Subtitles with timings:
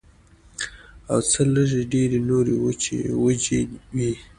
[1.11, 2.55] او څۀ لږې ډېرې نورې
[3.23, 3.59] وجې
[3.95, 4.11] وي